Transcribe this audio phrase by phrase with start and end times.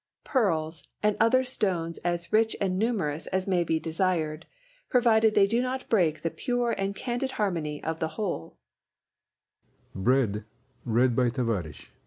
[0.23, 4.47] Pearls and other stones as rich and numerous as may be desired,
[4.89, 8.55] provided that they do not break the pure and candid harmony of the whole.